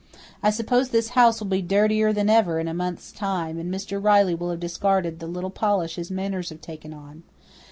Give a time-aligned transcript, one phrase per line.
[0.41, 4.03] I suppose this house will be dirtier than ever in a month's time, and Mr.
[4.03, 7.21] Riley will have discarded the little polish his manners have taken on.